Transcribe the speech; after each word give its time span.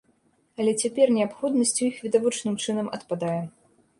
Але 0.63 0.71
цяпер 0.85 1.11
неабходнасць 1.17 1.75
у 1.81 1.85
іх 1.89 2.01
відавочным 2.07 2.57
чынам 2.69 2.87
адпадае. 2.99 3.39